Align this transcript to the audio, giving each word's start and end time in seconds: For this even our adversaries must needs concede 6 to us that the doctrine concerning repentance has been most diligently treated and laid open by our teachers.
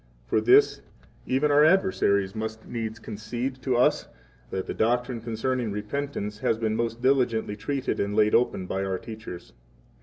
For 0.25 0.41
this 0.41 0.81
even 1.27 1.51
our 1.51 1.63
adversaries 1.63 2.33
must 2.33 2.65
needs 2.67 2.97
concede 2.97 3.57
6 3.57 3.63
to 3.65 3.77
us 3.77 4.07
that 4.49 4.65
the 4.65 4.73
doctrine 4.73 5.21
concerning 5.21 5.71
repentance 5.71 6.39
has 6.39 6.57
been 6.57 6.75
most 6.75 7.03
diligently 7.03 7.55
treated 7.55 7.99
and 7.99 8.15
laid 8.15 8.33
open 8.33 8.65
by 8.65 8.83
our 8.83 8.97
teachers. 8.97 9.53